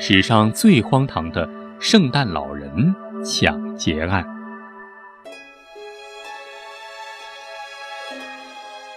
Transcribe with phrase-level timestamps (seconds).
[0.00, 1.48] 史上最荒唐的
[1.80, 2.94] 圣诞老人
[3.24, 4.24] 抢劫案。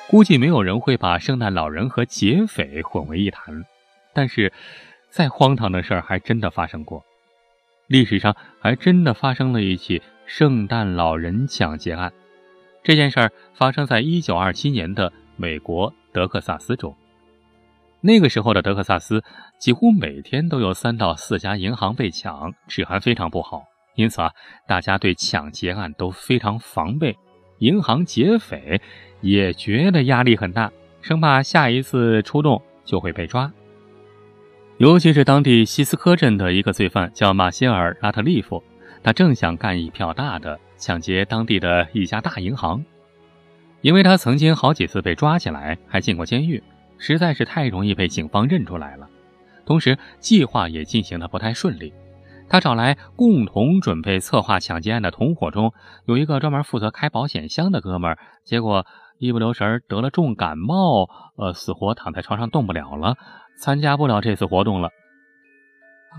[0.08, 3.66] 估计没有人会把圣诞老人和劫匪混为一谈，
[4.14, 4.54] 但是，
[5.10, 7.04] 再荒唐的事儿还真的发生过。
[7.88, 12.14] 历史上还真的发生了一起圣诞老人抢劫案。
[12.84, 16.96] 这件事儿发生在一九二七年的美国德克萨斯州。
[18.02, 19.24] 那个时候的德克萨斯
[19.60, 23.64] 几乎每天都有三到四家银行被抢，治安非常不好，
[23.96, 24.32] 因此啊，
[24.68, 27.16] 大家对抢劫案都非常防备。
[27.60, 28.82] 银行劫匪
[29.22, 33.52] 也觉得压力很大，生怕下一次出动就会被抓。
[34.78, 38.64] 尤其是当地西斯科镇的一个罪犯叫马歇尔·拉特利夫，
[39.04, 42.84] 他正想干一票大的，抢劫当地的一家大银行。
[43.82, 46.64] 因为他曾经好几次被抓起来，还进过监狱。
[47.02, 49.10] 实在是太容易被警方认出来了，
[49.66, 51.92] 同时计划也进行的不太顺利。
[52.48, 55.74] 他找来共同准备策划抢劫案的同伙中，
[56.06, 58.86] 有一个专门负责开保险箱的哥们儿，结果
[59.18, 63.18] 一不留神得了重感冒，呃，死活躺在床上动不了了，
[63.58, 64.92] 参加不了这次活动了。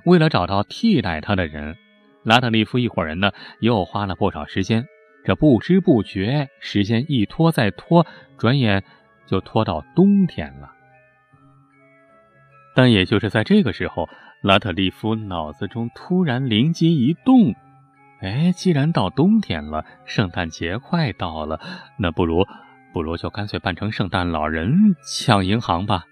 [0.04, 1.76] 为了找到替代他的人，
[2.24, 3.30] 拉特利夫一伙人呢
[3.60, 4.84] 又花了不少时间。
[5.24, 8.04] 这不知不觉，时间一拖再拖，
[8.36, 8.82] 转眼。
[9.26, 10.70] 就拖到冬天了，
[12.74, 14.08] 但也就是在这个时候，
[14.42, 17.54] 拉特利夫脑子中突然灵机一动：
[18.20, 21.60] 哎，既然到冬天了，圣诞节快到了，
[21.98, 22.46] 那不如
[22.92, 26.04] 不如就干脆扮成圣诞老人抢银行吧？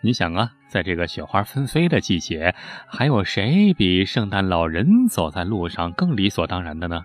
[0.00, 2.54] 你想啊，在这个雪花纷飞的季节，
[2.86, 7.04] 还有谁比圣诞老人走在路上更理所当然的呢？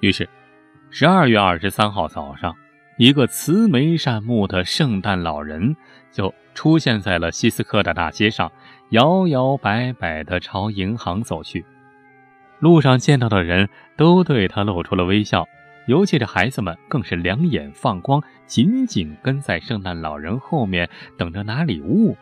[0.00, 0.28] 于是，
[0.90, 2.56] 十二月二十三号早上。
[3.00, 5.74] 一个慈眉善目的圣诞老人
[6.12, 8.52] 就出现在了西斯科的大街上，
[8.90, 11.64] 摇摇摆摆地朝银行走去。
[12.58, 15.48] 路上见到的人都对他露出了微笑，
[15.86, 20.86] 尤其是孩子们更是两眼放光，紧紧跟在圣诞老人后面，
[21.16, 22.18] 等着拿礼物。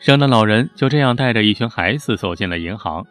[0.00, 3.06] 圣诞老人就这样带着一群孩子走进了银行。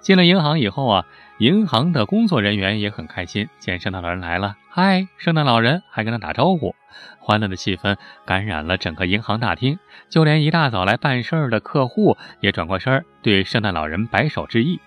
[0.00, 1.06] 进了银行以后啊，
[1.38, 6.74] 银行的工作人员也很开心，见圣诞老人来了，嗨，圣诞老人还跟他打招呼，
[7.18, 14.80] 欢乐的气氛感染了整个银行大厅，就连一大早来办事儿的客户也转过身对圣诞老人摆手致意。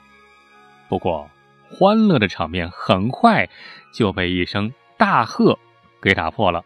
[0.88, 1.30] 不过，
[1.70, 3.48] 欢乐的场面很快
[3.94, 5.60] 就被一声大喝
[6.02, 6.66] 给打破了。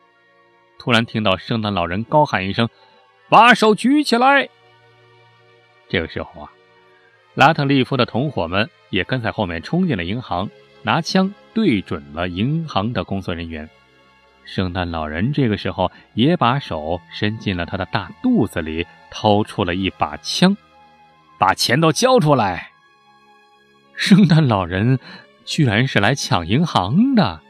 [0.80, 2.70] 突然听到圣诞老人高喊一声
[3.28, 4.48] ：“把手举起来！”
[5.90, 6.52] 这个时候啊。
[7.36, 10.50] 拉特利夫的同伙们也跟在后面冲进了银行，
[10.84, 13.68] 拿枪对准了银行的工作人员。
[14.46, 20.56] 圣诞老人这个时候也把手伸进了他的大肚子里，掏出了一把枪，
[21.40, 22.70] 把钱都交出来。
[23.96, 25.00] 圣诞老人
[25.46, 27.42] 居然是来抢银行的！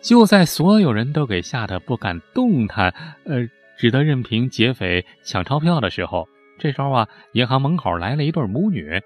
[0.00, 2.92] 就在所有人都给吓得不敢动弹，
[3.24, 6.28] 呃，只得任凭劫匪抢钞票的时候。
[6.58, 9.00] 这时候啊，银行门口来了一对母女，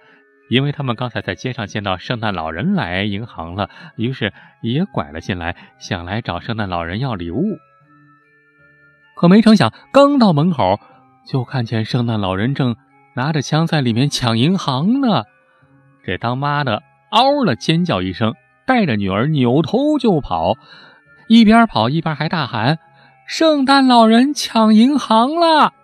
[0.49, 4.33] 因为他们刚才在街上见到圣诞老人来银行了，于是
[4.63, 7.59] 也拐了进来，想来找圣诞老人要礼物。
[9.17, 10.81] 可没成想，刚到门口，
[11.27, 12.77] 就看见圣诞老人正
[13.15, 15.25] 拿着枪在里面抢银行呢。
[16.05, 18.35] 这当妈的嗷了尖叫一声，
[18.67, 20.55] 带着女儿扭头就跑，
[21.29, 22.79] 一边跑一边还大喊
[23.29, 25.75] ：“圣诞老人抢银行了！”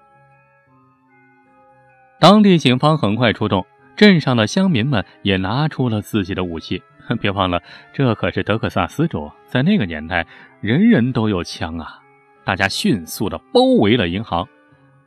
[2.21, 3.65] 当地警方很快出动，
[3.97, 6.83] 镇上的乡民们也拿出了自己的武器。
[7.21, 7.62] 别忘了，
[7.93, 10.27] 这可是德克萨斯州，在那个年代，
[10.61, 12.01] 人人都有枪啊！
[12.45, 14.47] 大家迅速地包围了银行。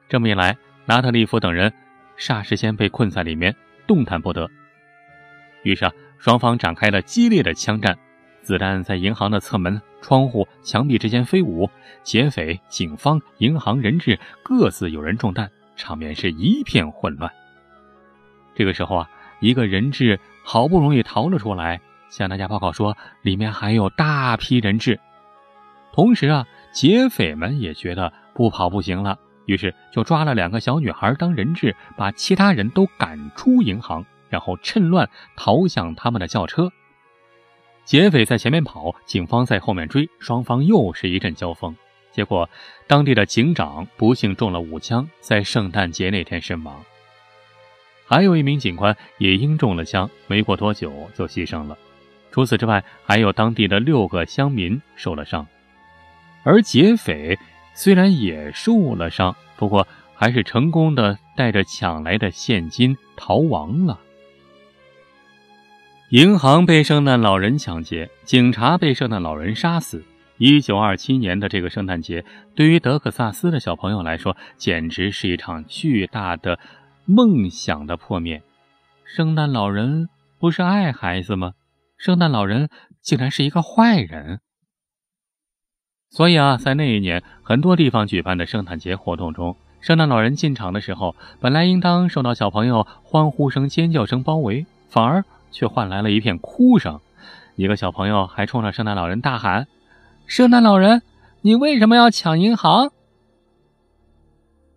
[0.10, 1.72] 这么一来，拉特利夫等人
[2.18, 3.56] 霎时间被困在里面，
[3.86, 4.50] 动弹不得。
[5.64, 7.96] 于是啊，双方展开了激烈的枪战，
[8.42, 11.70] 子弹在银行的侧门、窗户、墙壁之间飞舞，
[12.04, 15.52] 劫匪、警方、银行人质各自有人中弹。
[15.76, 17.32] 场面是一片混乱。
[18.56, 19.10] 这个时候啊，
[19.40, 25.00] 一个人质好不容易逃了出来，向大家报告说，里面还有大批人质。
[25.94, 36.72] 同时啊，劫匪们也觉得不跑不行了，于是就抓了两个小女孩当人质，把其他人都赶出银行，然后趁乱逃向他们的轿车。
[37.84, 41.76] 劫匪在前面跑，警方在后面追，双方又是一阵交锋。
[42.12, 42.50] 结果，
[42.88, 46.84] 当地的警长不幸中了五枪，在圣诞节那天身亡。
[48.06, 51.78] 还有一名警官也因中了枪，没过多久就牺牲了。
[52.32, 55.48] 除此之外，还有当地的六个乡民受了伤。
[56.44, 57.38] 而劫匪
[57.74, 64.00] 虽然也受了伤，不过还是成功的带着抢来的现金逃亡了。
[66.10, 70.04] 银行被圣诞老人抢劫，警察被圣诞老人杀死。
[70.42, 76.58] 一九二七年的这个圣诞节，对于德克萨斯的小朋友来说，简直是一场巨大的
[77.06, 78.42] 梦想的破灭。
[79.06, 80.10] 圣诞老人
[80.40, 81.54] 不是爱孩子吗？
[81.96, 82.70] 圣诞老人
[83.04, 84.40] 竟然是一个坏人。
[86.10, 95.24] 所以啊，在那一年，很多地方举办的圣诞节活动中，圣诞老人进场的时候，本来应当受到小朋友欢呼声、尖叫声包围，反而。
[95.52, 97.00] 却换来了一片哭声，
[97.58, 99.68] 一个小朋友还冲着圣诞老人大喊
[100.32, 101.02] ：“圣诞老人，
[101.42, 102.94] 你为什么要抢银行？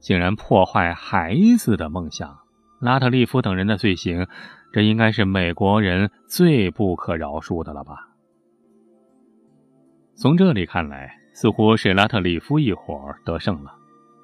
[0.00, 2.38] 竟然破坏孩子的梦想！”
[2.82, 4.26] 拉特利夫等人的罪行，
[4.72, 8.08] 这应该是美国人最不可饶恕的了吧？
[10.16, 13.76] 从这里看来，似乎是拉特利夫一伙得胜了，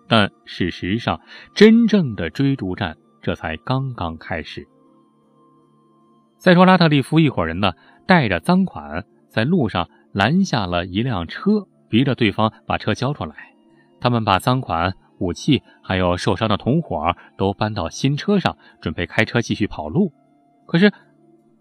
[0.09, 1.21] 但事实上，
[1.55, 4.67] 真正的追逐战这才刚刚开始。
[6.39, 7.75] 再说，拉特利夫一伙人呢，
[8.05, 13.35] 带着赃款在路上拦下了一辆车，逼着对方把车交出来。
[14.01, 20.13] 他们把赃款、武器还有受伤的同伙都搬到新车上，准备开车继续跑路。
[20.67, 20.93] 可是，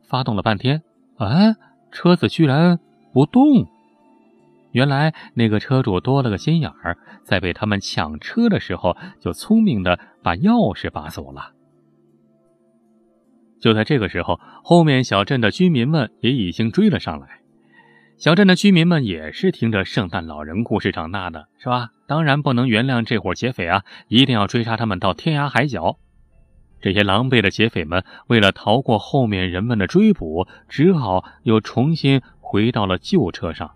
[0.08, 0.82] 发动了半天，
[1.18, 1.56] 啊，
[1.92, 2.80] 车子居然
[3.12, 3.68] 不动。
[4.72, 11.54] 原来那个车主多了个心眼儿，在被他们抢车的时候，就聪明的把钥匙拔走了。
[13.60, 17.39] 就在这个时候，后面小镇的居民们也已经追了上来。
[18.20, 21.92] 小镇的居民们也是听着圣诞老人故事长大的，是吧？
[22.06, 25.98] 当然不能原谅这伙劫匪啊，一定要追杀他们到天涯海角。
[26.82, 33.72] 这些狼狈的劫匪们为了逃过后面人们的追捕，只好又重新回到了旧车上。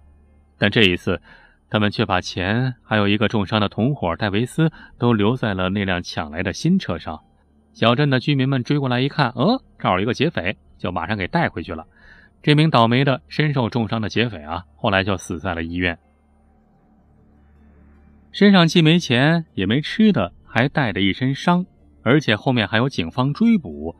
[0.58, 1.22] 但这一次，
[1.70, 4.70] 他们却把钱还有一个重伤的同伙戴维斯
[5.00, 7.18] 都留在了那辆抢来的新车上。
[7.72, 11.86] 小镇的居民们追过来一看，呃，这儿有一个劫匪，就马上给带回去了。
[12.44, 15.98] 这名倒霉的、身受重伤的劫匪啊，后来就死在了医院，
[18.34, 21.66] 身上既没钱也没吃的，还带着一身伤，
[22.02, 23.96] 而且后面还有警方追捕。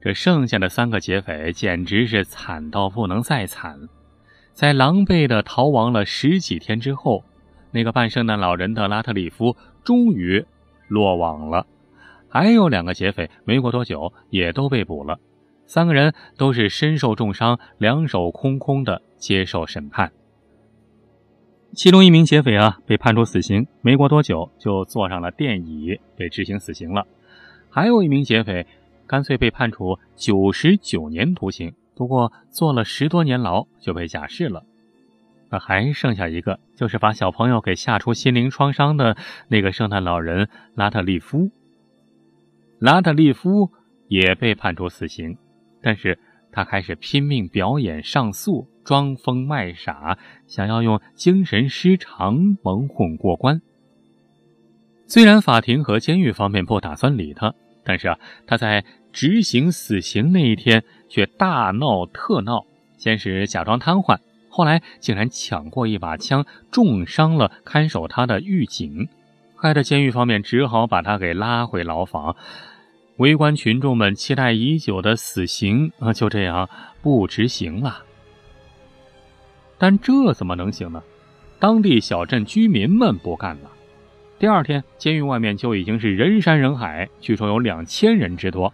[0.00, 3.88] 这剩下的三个劫匪简直是惨到不能再惨。
[4.52, 7.24] 在狼狈的逃亡了十几天之后，
[7.72, 10.46] 那个扮圣诞老人的拉特里夫终于
[10.86, 11.66] 落网了。
[12.28, 15.18] 还有两个劫匪，没过多久也都被捕了。
[15.68, 20.10] 三个人都是身受重伤，两手空空的接受审判。
[21.74, 27.06] 其中一名劫匪啊，被判处死刑，没过多久就坐上了电椅，被执行死刑了。
[27.68, 28.66] 还有一名劫匪，
[29.06, 34.64] 干脆被判处九十九年徒刑，不过坐了十多年牢就被假释了。
[35.50, 39.18] 那还剩下一个，就是把小朋友给吓出心灵创伤的
[39.48, 41.50] 那个圣诞老人拉特利夫。
[42.78, 43.70] 拉特利夫
[44.08, 45.36] 也被判处死刑，
[45.80, 46.18] 但是
[46.50, 53.60] 他开始拼命表演上诉，装疯卖傻，想要用精神失常蒙混过关。
[55.06, 57.54] 虽然法庭和监狱方面不打算理他，
[57.84, 62.66] 但是啊，他在执行死刑那一天却大闹特闹，
[62.96, 64.18] 先是假装瘫痪，
[64.50, 69.08] 后来竟然抢过一把枪，重伤了看守他的狱警。
[69.56, 72.36] 害得监狱方面只好把他给拉回牢房。
[73.18, 76.70] 围观群众们期待已久的死刑啊，就这样
[77.02, 78.04] 不执行了。
[79.76, 81.02] 但这怎么能行呢？
[81.58, 83.70] 当地小镇居民们不干了。
[84.38, 88.72] 第二天，监狱外面就已经是人山人海，据说有两千人之多，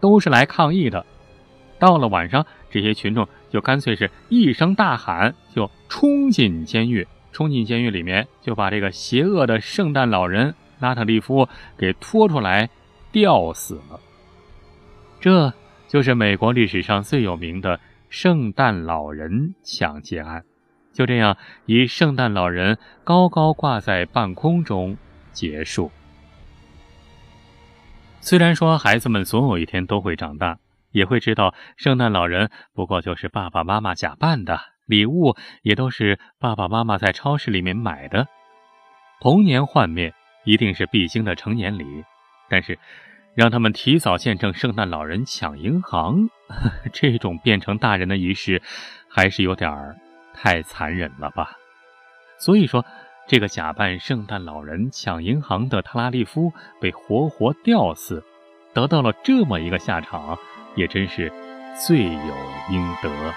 [0.00, 1.06] 都是来抗议的。
[1.78, 7.06] 到了晚上，这些群众就干脆是一声大喊，就冲进监狱。
[7.30, 11.48] 冲进监狱里面，就把这个邪恶的圣诞老人拉特利夫
[11.78, 12.68] 给拖出来
[13.14, 14.00] 吊死了。
[15.20, 15.54] 这
[15.86, 17.78] 就是美国历史上最有名的
[18.08, 20.44] 圣诞老人抢劫案，
[20.92, 24.96] 就这样以圣诞老人高高挂在半空中
[25.32, 25.92] 结束。
[28.20, 30.58] 虽然说孩子们总有一天都会长大，
[30.90, 34.58] 也会知道圣诞老人不过就是爸爸妈妈假扮的。
[34.86, 38.26] 礼物也都是爸爸妈妈在超市里面买的，
[39.20, 40.12] 童年幻灭
[40.44, 42.04] 一定是必经的成年礼，
[42.48, 42.78] 但是
[43.34, 46.28] 让他们提早见证圣诞老人抢银行
[46.92, 48.62] 这种变成大人的仪式
[49.08, 49.96] 还是有点儿
[50.34, 51.52] 太残忍了吧。
[52.38, 52.84] 所以说
[53.26, 58.22] 这个假扮圣诞老人抢银行的特拉利夫被活活吊死
[58.74, 60.38] 得到了这么一个下场
[60.76, 61.32] 也真是
[61.86, 62.34] 罪有
[62.70, 63.34] 应得。